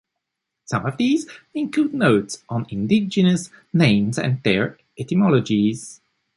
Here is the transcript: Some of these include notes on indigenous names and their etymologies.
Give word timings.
Some 0.65 0.87
of 0.87 0.97
these 0.97 1.29
include 1.53 1.93
notes 1.93 2.43
on 2.49 2.65
indigenous 2.69 3.51
names 3.71 4.17
and 4.17 4.41
their 4.41 4.79
etymologies. 4.97 6.01